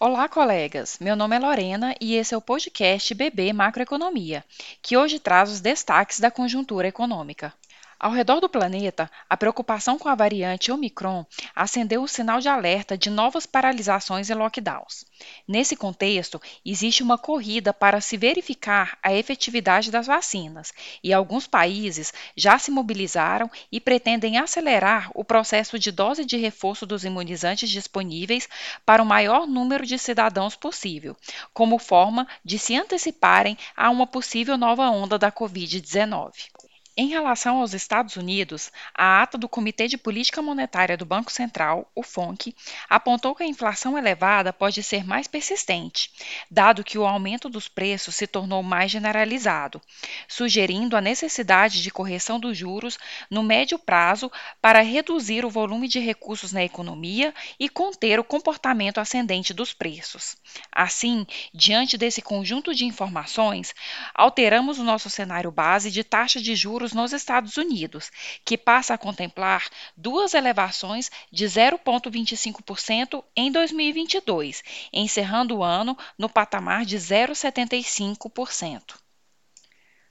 [0.00, 0.96] Olá, colegas!
[1.00, 4.44] Meu nome é Lorena e esse é o podcast BB Macroeconomia,
[4.80, 7.52] que hoje traz os destaques da conjuntura econômica.
[8.00, 12.96] Ao redor do planeta, a preocupação com a variante Omicron acendeu o sinal de alerta
[12.96, 15.04] de novas paralisações e lockdowns.
[15.48, 20.72] Nesse contexto, existe uma corrida para se verificar a efetividade das vacinas,
[21.02, 26.86] e alguns países já se mobilizaram e pretendem acelerar o processo de dose de reforço
[26.86, 28.48] dos imunizantes disponíveis
[28.86, 31.16] para o maior número de cidadãos possível,
[31.52, 36.67] como forma de se anteciparem a uma possível nova onda da Covid-19.
[37.00, 41.88] Em relação aos Estados Unidos, a ata do Comitê de Política Monetária do Banco Central,
[41.94, 42.52] o FONC,
[42.88, 46.10] apontou que a inflação elevada pode ser mais persistente,
[46.50, 49.80] dado que o aumento dos preços se tornou mais generalizado,
[50.26, 52.98] sugerindo a necessidade de correção dos juros
[53.30, 54.28] no médio prazo
[54.60, 60.36] para reduzir o volume de recursos na economia e conter o comportamento ascendente dos preços.
[60.72, 63.72] Assim, diante desse conjunto de informações,
[64.12, 68.10] alteramos o nosso cenário base de taxa de juros nos Estados Unidos,
[68.44, 76.84] que passa a contemplar duas elevações de 0,25% em 2022, encerrando o ano no patamar
[76.84, 78.94] de 0,75%.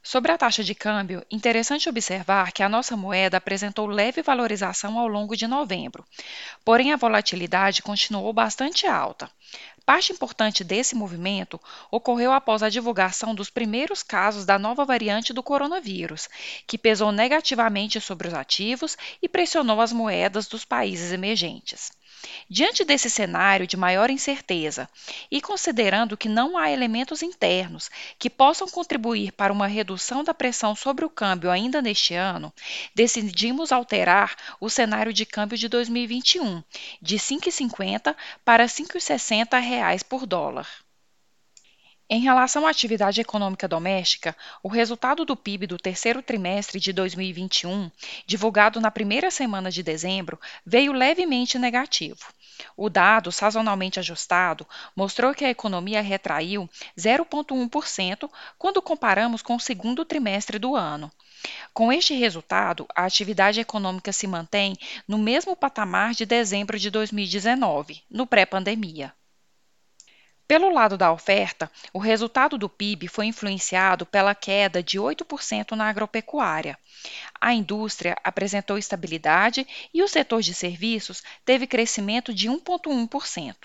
[0.10, 5.06] Sobre a taxa de câmbio, interessante observar que a nossa moeda apresentou leve valorização ao
[5.06, 6.06] longo de novembro,
[6.64, 9.30] porém a volatilidade continuou bastante alta.
[9.88, 11.58] Parte importante desse movimento
[11.90, 16.28] ocorreu após a divulgação dos primeiros casos da nova variante do coronavírus,
[16.68, 21.94] que pesou negativamente sobre os ativos e pressionou as moedas dos países emergentes.
[22.50, 24.90] Diante desse cenário de maior incerteza
[25.30, 30.76] e considerando que não há elementos internos que possam contribuir para uma redução da pressão
[30.76, 32.54] sobre o câmbio ainda neste ano,
[32.96, 36.64] decidimos alterar o cenário de câmbio de 2021
[37.02, 40.87] de 5,50 para 5,60 reais por dólar.
[42.10, 44.34] Em relação à atividade econômica doméstica,
[44.64, 47.92] o resultado do PIB do terceiro trimestre de 2021,
[48.26, 52.26] divulgado na primeira semana de dezembro, veio levemente negativo.
[52.78, 54.66] O dado, sazonalmente ajustado,
[54.96, 61.12] mostrou que a economia retraiu 0,1% quando comparamos com o segundo trimestre do ano.
[61.74, 68.02] Com este resultado, a atividade econômica se mantém no mesmo patamar de dezembro de 2019,
[68.10, 69.14] no pré-pandemia.
[70.48, 75.90] Pelo lado da oferta, o resultado do PIB foi influenciado pela queda de 8% na
[75.90, 76.80] agropecuária.
[77.40, 83.56] A indústria apresentou estabilidade e o setor de serviços teve crescimento de 1,1%.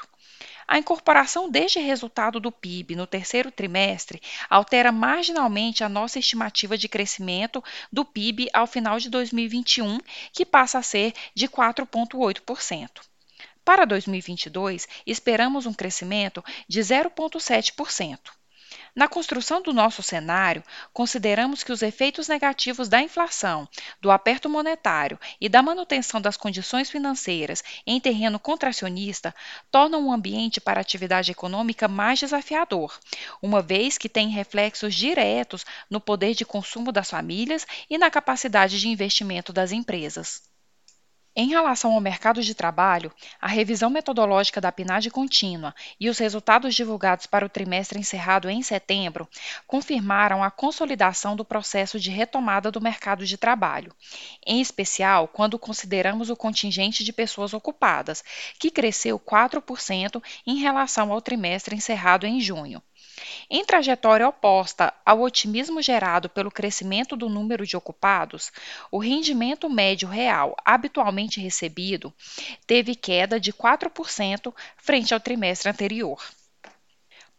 [0.66, 6.88] A incorporação deste resultado do PIB no terceiro trimestre altera marginalmente a nossa estimativa de
[6.88, 9.98] crescimento do PIB ao final de 2021,
[10.32, 13.11] que passa a ser de 4,8%.
[13.64, 18.18] Para 2022, esperamos um crescimento de 0,7%.
[18.94, 23.68] Na construção do nosso cenário, consideramos que os efeitos negativos da inflação,
[24.00, 29.34] do aperto monetário e da manutenção das condições financeiras em terreno contracionista
[29.70, 32.98] tornam o ambiente para a atividade econômica mais desafiador,
[33.40, 38.78] uma vez que tem reflexos diretos no poder de consumo das famílias e na capacidade
[38.78, 40.51] de investimento das empresas.
[41.34, 43.10] Em relação ao mercado de trabalho,
[43.40, 48.62] a revisão metodológica da PNAD contínua e os resultados divulgados para o trimestre encerrado em
[48.62, 49.26] setembro
[49.66, 53.96] confirmaram a consolidação do processo de retomada do mercado de trabalho,
[54.46, 58.22] em especial quando consideramos o contingente de pessoas ocupadas,
[58.58, 62.82] que cresceu 4% em relação ao trimestre encerrado em junho.
[63.50, 68.50] Em trajetória oposta ao otimismo gerado pelo crescimento do número de ocupados,
[68.90, 72.12] o rendimento médio real habitualmente recebido
[72.66, 76.22] teve queda de 4% frente ao trimestre anterior.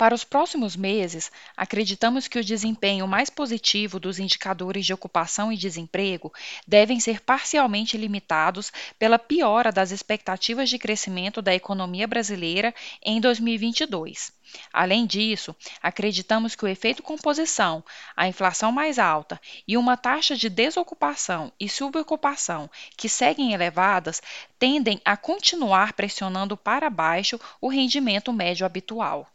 [0.03, 5.55] Para os próximos meses, acreditamos que o desempenho mais positivo dos indicadores de ocupação e
[5.55, 6.29] desemprego
[6.67, 8.69] devem ser parcialmente limitados
[8.99, 14.33] pela piora das expectativas de crescimento da economia brasileira em 2022.
[14.73, 17.81] Além disso, acreditamos que o efeito composição,
[18.13, 24.21] a inflação mais alta e uma taxa de desocupação e subocupação que seguem elevadas
[24.59, 29.32] tendem a continuar pressionando para baixo o rendimento médio habitual.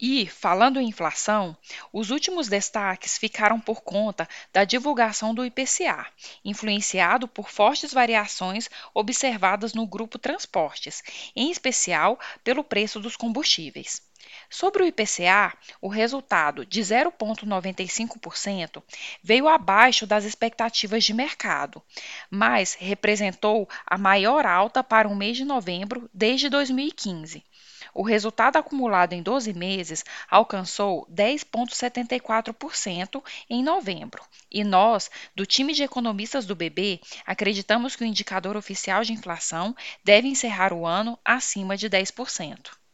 [0.00, 1.56] E, falando em inflação,
[1.92, 6.06] os últimos destaques ficaram por conta da divulgação do IPCA,
[6.44, 11.02] influenciado por fortes variações observadas no grupo transportes,
[11.34, 14.02] em especial pelo preço dos combustíveis.
[14.48, 18.82] Sobre o IPCA, o resultado de 0,95%
[19.22, 21.82] veio abaixo das expectativas de mercado,
[22.30, 27.44] mas representou a maior alta para o mês de novembro desde 2015.
[27.96, 34.22] O resultado acumulado em 12 meses alcançou 10,74% em novembro.
[34.50, 39.74] E nós, do time de economistas do BB, acreditamos que o indicador oficial de inflação
[40.04, 42.85] deve encerrar o ano acima de 10%.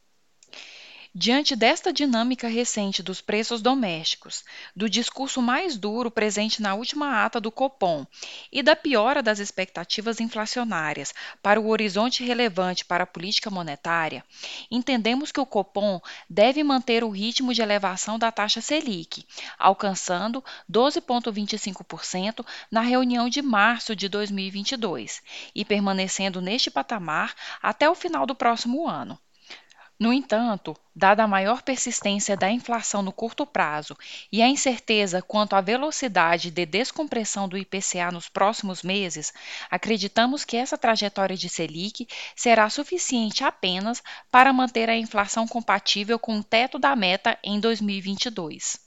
[1.15, 4.43] Diante desta dinâmica recente dos preços domésticos,
[4.75, 8.03] do discurso mais duro presente na última ata do Copom
[8.51, 14.25] e da piora das expectativas inflacionárias para o horizonte relevante para a política monetária,
[14.71, 19.23] entendemos que o Copom deve manter o ritmo de elevação da taxa Selic,
[19.59, 25.21] alcançando 12,25% na reunião de março de 2022
[25.53, 29.19] e permanecendo neste patamar até o final do próximo ano.
[30.03, 33.95] No entanto, dada a maior persistência da inflação no curto prazo
[34.29, 39.31] e a incerteza quanto à velocidade de descompressão do IPCA nos próximos meses,
[39.71, 42.05] acreditamos que essa trajetória de Selic
[42.35, 48.82] será suficiente apenas para manter a inflação compatível com o teto da meta em 2022.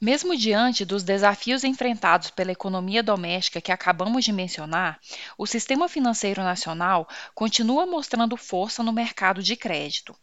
[0.00, 5.00] Mesmo diante dos desafios enfrentados pela economia doméstica que acabamos de mencionar,
[5.36, 10.14] o sistema financeiro nacional continua mostrando força no mercado de crédito.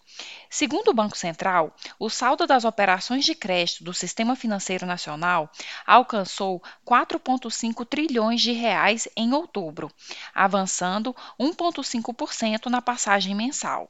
[0.50, 5.52] Segundo o Banco Central, o saldo das operações de crédito do sistema financeiro nacional
[5.86, 9.92] alcançou 4,5 trilhões de reais em outubro,
[10.34, 13.90] avançando 1,5% na passagem mensal.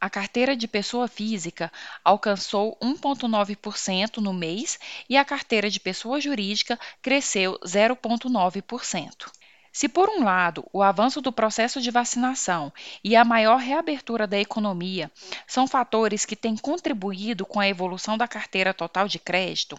[0.00, 1.70] A carteira de pessoa física
[2.02, 9.39] alcançou 1,9% no mês e a carteira de pessoa jurídica cresceu 0,9%.
[9.72, 12.72] Se, por um lado, o avanço do processo de vacinação
[13.02, 15.10] e a maior reabertura da economia
[15.46, 19.78] são fatores que têm contribuído com a evolução da carteira total de crédito,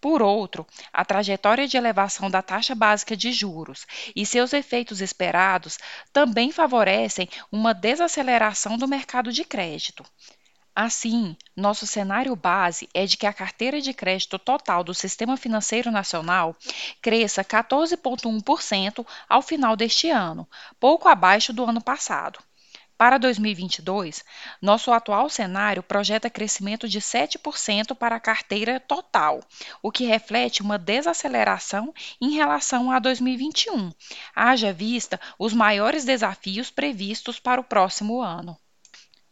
[0.00, 5.78] por outro, a trajetória de elevação da taxa básica de juros e seus efeitos esperados
[6.12, 10.04] também favorecem uma desaceleração do mercado de crédito.
[10.74, 15.90] Assim, nosso cenário base é de que a carteira de crédito total do Sistema Financeiro
[15.90, 16.56] Nacional
[17.02, 22.38] cresça 14,1% ao final deste ano, pouco abaixo do ano passado.
[22.96, 24.22] Para 2022,
[24.60, 29.40] nosso atual cenário projeta crescimento de 7% para a carteira total,
[29.82, 33.90] o que reflete uma desaceleração em relação a 2021,
[34.36, 38.56] haja vista os maiores desafios previstos para o próximo ano.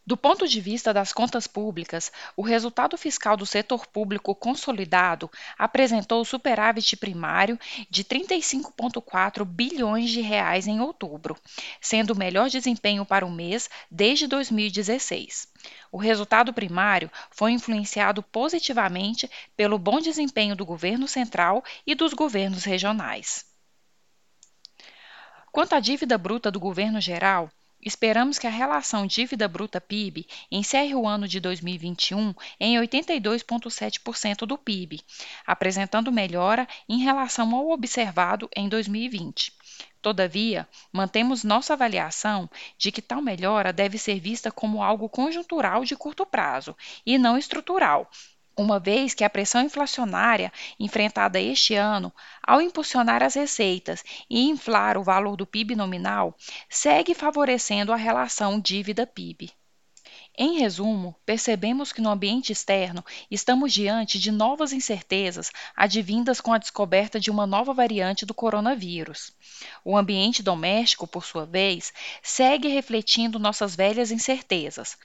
[0.09, 6.25] Do ponto de vista das contas públicas, o resultado fiscal do setor público consolidado apresentou
[6.25, 7.61] superávit primário
[7.91, 11.37] de 35,4 bilhões de reais em outubro,
[11.79, 15.47] sendo o melhor desempenho para o mês desde 2016.
[15.93, 22.65] O resultado primário foi influenciado positivamente pelo bom desempenho do governo central e dos governos
[22.65, 23.45] regionais.
[25.53, 30.95] Quanto à dívida bruta do governo geral, Esperamos que a relação dívida bruta PIB encerre
[30.95, 35.01] o ano de 2021 em 82,7% do PIB,
[35.47, 39.53] apresentando melhora em relação ao observado em 2020.
[40.03, 45.97] Todavia, mantemos nossa avaliação de que tal melhora deve ser vista como algo conjuntural de
[45.97, 46.77] curto prazo
[47.07, 48.11] e não estrutural,
[48.59, 52.13] uma vez que a pressão inflacionária enfrentada este ano,
[52.43, 56.37] ao impulsionar as receitas e inflar o valor do PIB nominal,
[56.69, 59.53] segue favorecendo a relação dívida-PIB.
[60.41, 66.59] Em resumo, percebemos que no ambiente externo estamos diante de novas incertezas advindas com a
[66.59, 69.33] descoberta de uma nova variante do coronavírus.
[69.85, 74.97] O ambiente doméstico, por sua vez, segue refletindo nossas velhas incertezas.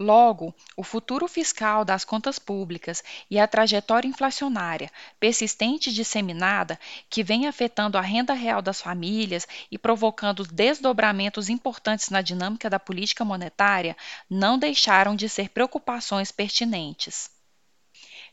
[0.00, 7.22] Logo, o futuro fiscal das contas públicas e a trajetória inflacionária persistente e disseminada, que
[7.22, 13.22] vem afetando a renda real das famílias e provocando desdobramentos importantes na dinâmica da política
[13.24, 13.94] monetária,
[14.30, 17.35] não deixaram de ser preocupações pertinentes.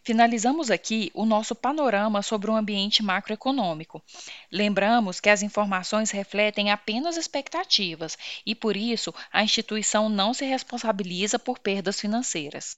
[0.04, 4.04] Finalizamos aqui o nosso panorama sobre o ambiente macroeconômico.
[4.52, 11.40] Lembramos que as informações refletem apenas expectativas e, por isso, a instituição não se responsabiliza
[11.40, 12.76] por perdas financeiras.